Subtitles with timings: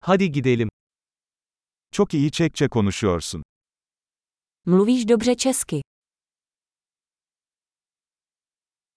[0.00, 0.68] Hadi gidelim.
[1.92, 3.42] Çok iyi Çekçe konuşuyorsun.
[4.66, 5.80] Mluvíš dobře česky.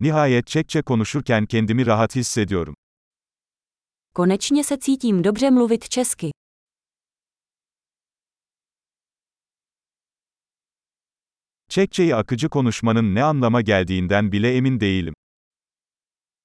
[0.00, 2.74] Nihayet Çekçe konuşurken kendimi rahat hissediyorum.
[4.14, 6.30] Konečně se cítím dobře mluvit česky.
[11.68, 15.14] Çekçeyi akıcı konuşmanın ne anlama geldiğinden bile emin değilim.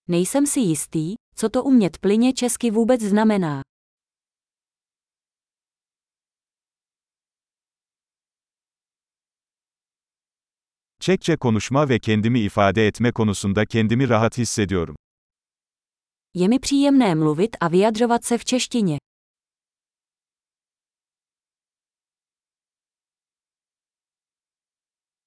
[0.07, 3.61] Nejsem si jistý, co to umět plyně česky vůbec znamená.
[11.01, 14.95] Çekçe konuşma ve kendimi ifade etme konusunda kendimi rahat hissediyorum.
[16.35, 18.97] Je mi příjemné mluvit a vyjadřovat se v češtině.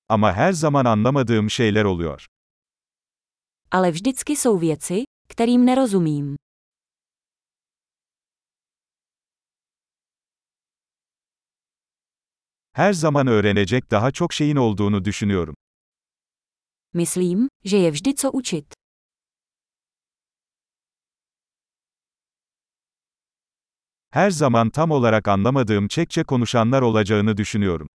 [0.09, 2.27] Ama her zaman anlamadığım şeyler oluyor.
[3.70, 6.36] Ale vždycky jsou věci, kterým nerozumím.
[12.72, 15.55] Her zaman öğrenecek daha çok şeyin olduğunu düşünüyorum.
[16.95, 18.64] Myslím, že je vždy co učit.
[24.11, 27.89] Her zaman tam olarak anlamadığım Çekçe konuşanlar olacağını düşünüyorum.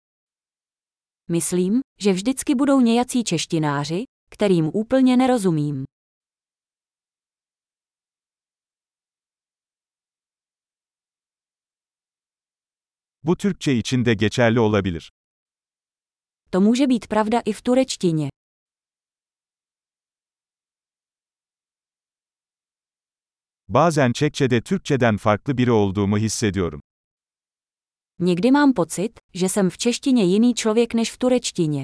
[1.29, 5.85] Myslím, že vždycky budou nějací češtináři, kterým úplně nerozumím.
[13.25, 15.09] Bu Türkçe için de geçerli olabilir.
[16.51, 18.29] To může být pravda i v turečtině.
[23.69, 26.81] Bazen Çekçe'de Türkçeden farklı biri olduğumu hissediyorum.
[28.19, 31.83] Někdy mám pocit, že jsem v češtině jiný člověk než v turečtině.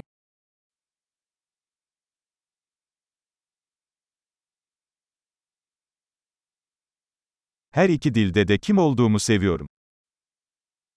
[7.75, 9.67] Her iki dilde de kim olduğumu seviyorum.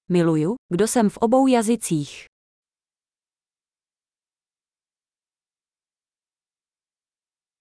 [0.09, 2.27] Miluju, kdo jsem v obou jazycích.